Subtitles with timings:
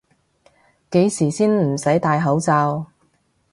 [0.89, 2.87] 幾時先唔使戴口罩？